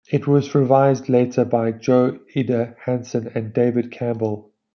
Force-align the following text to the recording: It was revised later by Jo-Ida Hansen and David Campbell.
It 0.11 0.25
was 0.25 0.55
revised 0.55 1.09
later 1.09 1.45
by 1.45 1.73
Jo-Ida 1.73 2.73
Hansen 2.85 3.31
and 3.35 3.53
David 3.53 3.91
Campbell. 3.91 4.49